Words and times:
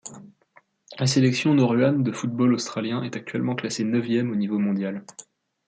La 0.97 1.05
sélection 1.05 1.53
nauruane 1.53 2.01
de 2.01 2.11
football 2.11 2.55
australien 2.55 3.03
est 3.03 3.15
actuellement 3.15 3.53
classée 3.53 3.83
neuvième 3.83 4.31
au 4.31 4.35
niveau 4.35 4.57
mondial. 4.57 5.05